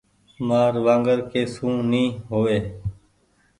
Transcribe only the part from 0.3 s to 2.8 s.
مآر وانگر ڪي سون ني هووي۔